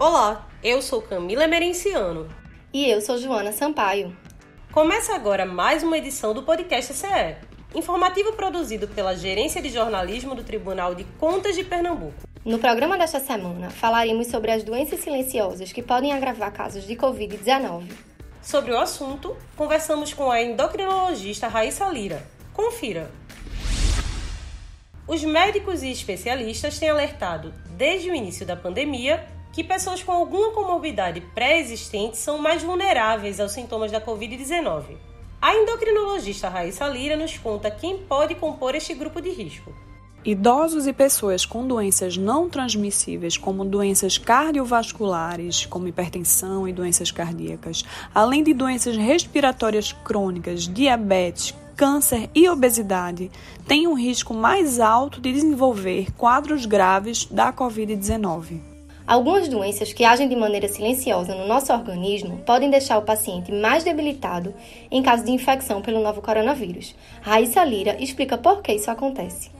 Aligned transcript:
Olá, 0.00 0.48
eu 0.62 0.80
sou 0.80 1.02
Camila 1.02 1.42
Emerenciano. 1.42 2.28
E 2.72 2.88
eu 2.88 3.00
sou 3.00 3.18
Joana 3.18 3.50
Sampaio. 3.50 4.16
Começa 4.70 5.12
agora 5.12 5.44
mais 5.44 5.82
uma 5.82 5.98
edição 5.98 6.32
do 6.32 6.44
podcast 6.44 6.94
CE, 6.94 7.34
informativo 7.74 8.32
produzido 8.34 8.86
pela 8.86 9.16
Gerência 9.16 9.60
de 9.60 9.70
Jornalismo 9.70 10.36
do 10.36 10.44
Tribunal 10.44 10.94
de 10.94 11.02
Contas 11.18 11.56
de 11.56 11.64
Pernambuco. 11.64 12.28
No 12.44 12.60
programa 12.60 12.96
desta 12.96 13.18
semana, 13.18 13.70
falaremos 13.70 14.28
sobre 14.28 14.52
as 14.52 14.62
doenças 14.62 15.00
silenciosas 15.00 15.72
que 15.72 15.82
podem 15.82 16.12
agravar 16.12 16.52
casos 16.52 16.86
de 16.86 16.94
Covid-19. 16.94 17.90
Sobre 18.40 18.70
o 18.70 18.78
assunto, 18.78 19.36
conversamos 19.56 20.14
com 20.14 20.30
a 20.30 20.40
endocrinologista 20.40 21.48
Raíssa 21.48 21.88
Lira. 21.88 22.24
Confira! 22.54 23.10
Os 25.08 25.24
médicos 25.24 25.82
e 25.82 25.90
especialistas 25.90 26.78
têm 26.78 26.88
alertado, 26.88 27.52
desde 27.70 28.10
o 28.10 28.14
início 28.14 28.46
da 28.46 28.54
pandemia, 28.54 29.26
que 29.52 29.64
pessoas 29.64 30.02
com 30.02 30.12
alguma 30.12 30.52
comorbidade 30.52 31.20
pré-existente 31.34 32.16
são 32.16 32.38
mais 32.38 32.62
vulneráveis 32.62 33.40
aos 33.40 33.52
sintomas 33.52 33.90
da 33.90 34.00
Covid-19. 34.00 34.96
A 35.40 35.54
endocrinologista 35.54 36.48
Raíssa 36.48 36.86
Lira 36.86 37.16
nos 37.16 37.38
conta 37.38 37.70
quem 37.70 37.98
pode 37.98 38.34
compor 38.34 38.74
este 38.74 38.92
grupo 38.94 39.20
de 39.20 39.30
risco. 39.30 39.72
Idosos 40.24 40.86
e 40.88 40.92
pessoas 40.92 41.46
com 41.46 41.66
doenças 41.66 42.16
não 42.16 42.50
transmissíveis, 42.50 43.36
como 43.36 43.64
doenças 43.64 44.18
cardiovasculares, 44.18 45.64
como 45.64 45.86
hipertensão 45.86 46.66
e 46.66 46.72
doenças 46.72 47.12
cardíacas, 47.12 47.84
além 48.12 48.42
de 48.42 48.52
doenças 48.52 48.96
respiratórias 48.96 49.92
crônicas, 49.92 50.66
diabetes, 50.66 51.54
câncer 51.76 52.28
e 52.34 52.48
obesidade, 52.48 53.30
têm 53.66 53.86
um 53.86 53.94
risco 53.94 54.34
mais 54.34 54.80
alto 54.80 55.20
de 55.20 55.32
desenvolver 55.32 56.12
quadros 56.16 56.66
graves 56.66 57.24
da 57.26 57.52
Covid-19. 57.52 58.77
Algumas 59.08 59.48
doenças 59.48 59.90
que 59.94 60.04
agem 60.04 60.28
de 60.28 60.36
maneira 60.36 60.68
silenciosa 60.68 61.34
no 61.34 61.46
nosso 61.46 61.72
organismo 61.72 62.42
podem 62.44 62.68
deixar 62.68 62.98
o 62.98 63.06
paciente 63.06 63.50
mais 63.50 63.82
debilitado 63.82 64.54
em 64.90 65.02
caso 65.02 65.24
de 65.24 65.32
infecção 65.32 65.80
pelo 65.80 66.02
novo 66.02 66.20
coronavírus. 66.20 66.94
Raíssa 67.22 67.64
Lira 67.64 67.96
explica 67.98 68.36
por 68.36 68.60
que 68.60 68.74
isso 68.74 68.90
acontece. 68.90 69.57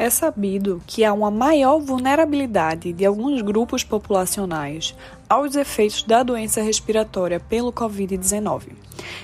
É 0.00 0.08
sabido 0.08 0.80
que 0.86 1.04
há 1.04 1.12
uma 1.12 1.30
maior 1.30 1.78
vulnerabilidade 1.78 2.90
de 2.90 3.04
alguns 3.04 3.42
grupos 3.42 3.84
populacionais 3.84 4.94
aos 5.28 5.54
efeitos 5.54 6.04
da 6.04 6.22
doença 6.22 6.62
respiratória 6.62 7.38
pelo 7.38 7.70
Covid-19. 7.70 8.68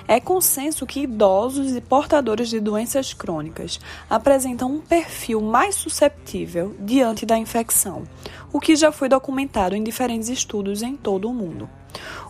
É 0.06 0.20
consenso 0.20 0.84
que 0.84 1.00
idosos 1.00 1.74
e 1.74 1.80
portadores 1.80 2.50
de 2.50 2.60
doenças 2.60 3.14
crônicas 3.14 3.80
apresentam 4.10 4.70
um 4.70 4.80
perfil 4.82 5.40
mais 5.40 5.76
susceptível 5.76 6.76
diante 6.78 7.24
da 7.24 7.38
infecção, 7.38 8.02
o 8.52 8.60
que 8.60 8.76
já 8.76 8.92
foi 8.92 9.08
documentado 9.08 9.74
em 9.74 9.82
diferentes 9.82 10.28
estudos 10.28 10.82
em 10.82 10.94
todo 10.94 11.26
o 11.26 11.32
mundo. 11.32 11.70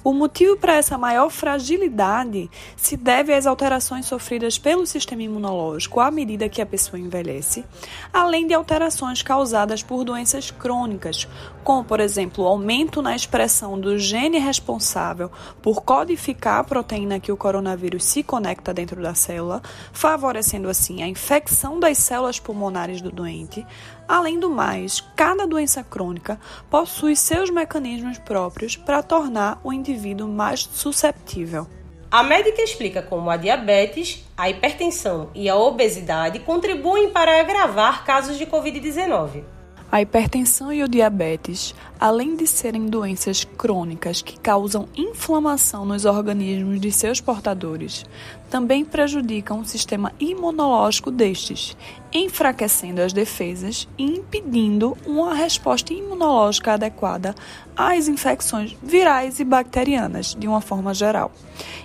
O 0.07 0.13
motivo 0.13 0.57
para 0.57 0.77
essa 0.77 0.97
maior 0.97 1.29
fragilidade 1.31 2.49
se 2.77 2.97
deve 2.97 3.35
às 3.35 3.45
alterações 3.45 4.07
sofridas 4.07 4.57
pelo 4.57 4.87
sistema 4.87 5.25
imunológico 5.25 5.99
à 5.99 6.13
medida 6.13 6.49
que 6.49 6.63
a 6.63 6.67
pessoa 6.67 7.01
envelhece, 7.01 7.65
além 8.13 8.47
de 8.47 8.55
alterações 8.55 9.21
causadas 9.21 9.83
por 9.83 10.05
doenças 10.05 10.53
crônicas, 10.53 11.27
como, 11.65 11.83
por 11.83 11.99
exemplo, 11.99 12.45
o 12.45 12.47
aumento 12.47 13.03
na 13.03 13.17
expressão 13.17 13.81
do 13.81 13.99
gene 13.99 14.39
responsável 14.39 15.29
por 15.61 15.83
codificar 15.83 16.61
a 16.61 16.65
proteína 16.65 17.19
que 17.19 17.33
o 17.33 17.37
coronavírus 17.37 18.05
se 18.05 18.23
conecta 18.23 18.73
dentro 18.73 19.03
da 19.03 19.13
célula, 19.13 19.61
favorecendo 19.93 20.69
assim 20.69 21.03
a 21.03 21.09
infecção 21.09 21.81
das 21.81 21.99
células 21.99 22.39
pulmonares 22.39 23.01
do 23.01 23.11
doente, 23.11 23.67
Além 24.09 24.39
do 24.39 24.49
mais, 24.49 25.01
cada 25.17 25.49
doença 25.49 25.83
crônica 25.83 26.39
possui 26.71 27.17
seus 27.17 27.51
mecanismos 27.51 28.19
próprios 28.19 28.77
para 28.77 29.03
tornar 29.03 29.61
o 29.65 29.73
indivíduo 29.73 29.96
mais 30.29 30.69
susceptível. 30.73 31.67
A 32.11 32.23
médica 32.23 32.63
explica 32.63 33.03
como 33.03 33.31
a 33.31 33.37
diabetes, 33.37 34.25
a 34.37 34.49
hipertensão 34.49 35.31
e 35.35 35.49
a 35.49 35.57
obesidade 35.57 36.39
contribuem 36.39 37.11
para 37.11 37.41
agravar 37.41 38.05
casos 38.05 38.39
de 38.39 38.47
Covid-19. 38.47 39.45
A 39.91 40.03
hipertensão 40.03 40.73
e 40.73 40.83
o 40.83 40.89
diabetes, 40.89 41.73
além 41.99 42.35
de 42.35 42.45
serem 42.45 42.87
doenças 42.87 43.45
crônicas 43.45 44.21
que 44.21 44.39
causam 44.39 44.89
inflamação 44.97 45.87
nos 45.87 46.05
organismos 46.05 46.81
de 46.81 46.91
seus 46.91 47.21
portadores, 47.21 48.05
também 48.51 48.85
prejudicam 48.85 49.61
o 49.61 49.65
sistema 49.65 50.13
imunológico 50.19 51.09
destes, 51.11 51.77
enfraquecendo 52.13 53.01
as 53.01 53.13
defesas 53.13 53.89
e 53.97 54.05
impedindo 54.05 54.99
uma 55.07 55.33
resposta 55.35 55.93
imunológica 55.93 56.73
adequada 56.73 57.33
às 57.77 58.09
infecções 58.09 58.77
virais 58.83 59.39
e 59.39 59.45
bacterianas, 59.45 60.35
de 60.37 60.49
uma 60.49 60.61
forma 60.61 60.93
geral, 60.93 61.31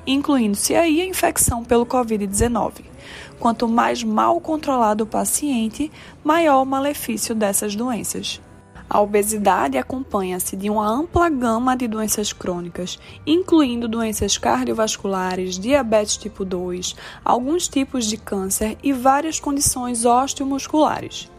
incluindo-se 0.07 0.73
aí 0.73 1.01
a 1.01 1.05
infecção 1.05 1.63
pelo 1.63 1.85
Covid-19. 1.85 2.90
Quanto 3.39 3.67
mais 3.67 4.03
mal 4.03 4.39
controlado 4.39 5.03
o 5.03 5.07
paciente, 5.07 5.91
maior 6.23 6.61
o 6.61 6.65
malefício 6.65 7.33
dessas 7.33 7.75
doenças. 7.75 8.41
A 8.93 8.99
obesidade 8.99 9.77
acompanha-se 9.77 10.57
de 10.57 10.69
uma 10.69 10.85
ampla 10.85 11.29
gama 11.29 11.77
de 11.77 11.87
doenças 11.87 12.33
crônicas, 12.33 12.99
incluindo 13.25 13.87
doenças 13.87 14.37
cardiovasculares, 14.37 15.57
diabetes 15.57 16.17
tipo 16.17 16.43
2, 16.43 16.93
alguns 17.23 17.69
tipos 17.69 18.05
de 18.05 18.17
câncer 18.17 18.77
e 18.83 18.91
várias 18.91 19.39
condições 19.39 20.03
osteomusculares. 20.03 21.31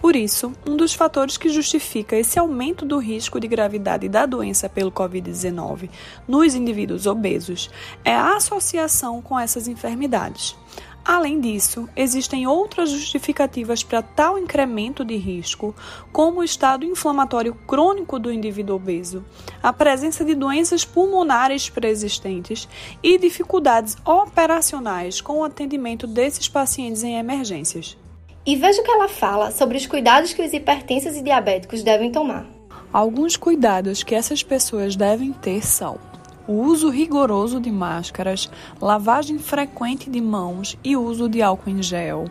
Por 0.00 0.16
isso, 0.16 0.52
um 0.64 0.76
dos 0.76 0.94
fatores 0.94 1.36
que 1.36 1.50
justifica 1.50 2.16
esse 2.16 2.38
aumento 2.38 2.86
do 2.86 2.96
risco 2.98 3.38
de 3.38 3.46
gravidade 3.46 4.08
da 4.08 4.24
doença 4.24 4.68
pelo 4.68 4.92
Covid-19 4.92 5.90
nos 6.28 6.54
indivíduos 6.54 7.06
obesos 7.06 7.68
é 8.02 8.14
a 8.14 8.36
associação 8.36 9.20
com 9.20 9.38
essas 9.38 9.68
enfermidades. 9.68 10.56
Além 11.04 11.40
disso, 11.40 11.88
existem 11.96 12.46
outras 12.46 12.90
justificativas 12.90 13.82
para 13.82 14.02
tal 14.02 14.38
incremento 14.38 15.04
de 15.04 15.16
risco, 15.16 15.74
como 16.12 16.40
o 16.40 16.44
estado 16.44 16.84
inflamatório 16.84 17.54
crônico 17.66 18.18
do 18.18 18.32
indivíduo 18.32 18.76
obeso, 18.76 19.24
a 19.62 19.72
presença 19.72 20.24
de 20.24 20.34
doenças 20.34 20.84
pulmonares 20.84 21.68
pré-existentes 21.70 22.68
e 23.02 23.18
dificuldades 23.18 23.96
operacionais 24.04 25.20
com 25.20 25.38
o 25.38 25.44
atendimento 25.44 26.06
desses 26.06 26.48
pacientes 26.48 27.02
em 27.02 27.16
emergências. 27.16 27.96
E 28.44 28.56
veja 28.56 28.80
o 28.80 28.84
que 28.84 28.90
ela 28.90 29.08
fala 29.08 29.50
sobre 29.50 29.76
os 29.76 29.86
cuidados 29.86 30.32
que 30.32 30.42
os 30.42 30.52
hipertensos 30.52 31.16
e 31.16 31.22
diabéticos 31.22 31.82
devem 31.82 32.12
tomar. 32.12 32.46
Alguns 32.92 33.36
cuidados 33.36 34.02
que 34.02 34.14
essas 34.14 34.42
pessoas 34.42 34.96
devem 34.96 35.32
ter 35.32 35.64
são 35.64 36.09
o 36.50 36.64
uso 36.64 36.90
rigoroso 36.90 37.60
de 37.60 37.70
máscaras, 37.70 38.50
lavagem 38.80 39.38
frequente 39.38 40.10
de 40.10 40.20
mãos 40.20 40.76
e 40.82 40.96
uso 40.96 41.28
de 41.28 41.40
álcool 41.40 41.70
em 41.70 41.80
gel, 41.80 42.24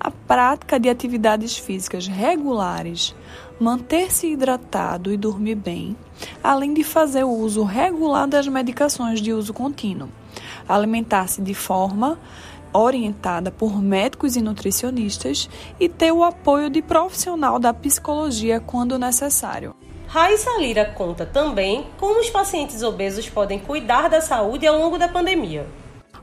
a 0.00 0.10
prática 0.10 0.80
de 0.80 0.88
atividades 0.88 1.56
físicas 1.56 2.08
regulares, 2.08 3.14
manter-se 3.60 4.26
hidratado 4.26 5.12
e 5.12 5.16
dormir 5.16 5.54
bem, 5.54 5.96
além 6.42 6.74
de 6.74 6.82
fazer 6.82 7.22
o 7.22 7.30
uso 7.30 7.62
regular 7.62 8.26
das 8.26 8.48
medicações 8.48 9.20
de 9.20 9.32
uso 9.32 9.54
contínuo, 9.54 10.08
alimentar-se 10.68 11.40
de 11.40 11.54
forma 11.54 12.18
orientada 12.72 13.52
por 13.52 13.80
médicos 13.80 14.34
e 14.34 14.42
nutricionistas 14.42 15.48
e 15.78 15.88
ter 15.88 16.10
o 16.10 16.24
apoio 16.24 16.68
de 16.68 16.82
profissional 16.82 17.60
da 17.60 17.72
psicologia 17.72 18.58
quando 18.58 18.98
necessário. 18.98 19.76
Raíssa 20.12 20.58
Lira 20.58 20.86
conta 20.86 21.24
também 21.24 21.86
como 21.96 22.18
os 22.18 22.28
pacientes 22.28 22.82
obesos 22.82 23.30
podem 23.30 23.60
cuidar 23.60 24.08
da 24.08 24.20
saúde 24.20 24.66
ao 24.66 24.76
longo 24.76 24.98
da 24.98 25.06
pandemia. 25.06 25.64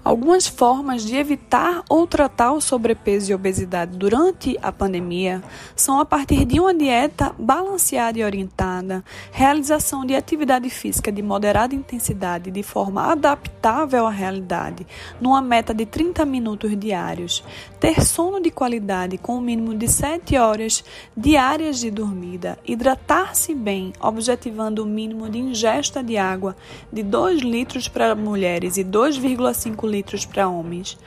Algumas 0.03 0.47
formas 0.47 1.03
de 1.03 1.17
evitar 1.17 1.83
ou 1.89 2.07
tratar 2.07 2.53
o 2.53 2.61
sobrepeso 2.61 3.31
e 3.31 3.35
obesidade 3.35 3.97
durante 3.97 4.57
a 4.61 4.71
pandemia 4.71 5.43
são 5.75 5.99
a 5.99 6.05
partir 6.05 6.45
de 6.45 6.59
uma 6.59 6.73
dieta 6.73 7.35
balanceada 7.37 8.17
e 8.17 8.23
orientada, 8.23 9.03
realização 9.31 10.05
de 10.05 10.15
atividade 10.15 10.69
física 10.69 11.11
de 11.11 11.21
moderada 11.21 11.75
intensidade 11.75 12.49
de 12.51 12.63
forma 12.63 13.11
adaptável 13.11 14.07
à 14.07 14.09
realidade, 14.09 14.87
numa 15.19 15.41
meta 15.41 15.73
de 15.73 15.85
30 15.85 16.25
minutos 16.25 16.77
diários, 16.79 17.43
ter 17.79 18.01
sono 18.01 18.41
de 18.41 18.49
qualidade 18.49 19.17
com 19.17 19.33
o 19.33 19.37
um 19.39 19.41
mínimo 19.41 19.75
de 19.75 19.87
7 19.89 20.37
horas 20.37 20.85
diárias 21.15 21.79
de 21.79 21.91
dormida, 21.91 22.57
hidratar-se 22.65 23.53
bem, 23.53 23.91
objetivando 23.99 24.83
o 24.83 24.85
mínimo 24.85 25.29
de 25.29 25.39
ingesta 25.39 26.01
de 26.01 26.17
água 26.17 26.55
de 26.91 27.03
2 27.03 27.41
litros 27.41 27.89
para 27.89 28.15
mulheres 28.15 28.77
e 28.77 28.85
2,5 28.85 29.17
litros 29.17 29.86
litros 29.87 30.25
para 30.25 30.47
homens. 30.47 30.97